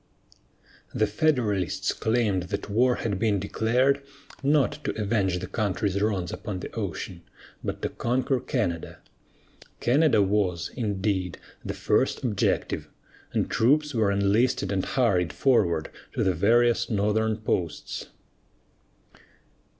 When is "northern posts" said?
16.89-18.07